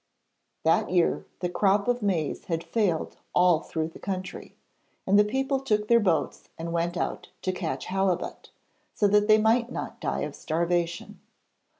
[0.63, 4.55] That year the crop of maize had failed all through the country,
[5.05, 8.49] and the people took their boats and went out to catch halibut,
[8.95, 11.19] so that they might not die of starvation.